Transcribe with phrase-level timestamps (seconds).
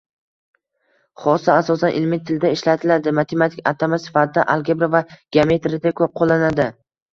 [1.25, 5.05] Xossa asosan ilmiy tilda ishlatiladi, matematik atama sifatida algebra va
[5.39, 6.71] geometriyada koʻp qoʻllanadi